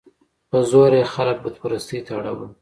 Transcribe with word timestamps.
په 0.49 0.57
زوره 0.69 0.97
یې 1.01 1.11
خلک 1.13 1.37
بت 1.43 1.55
پرستۍ 1.61 1.99
ته 2.05 2.11
اړول. 2.17 2.51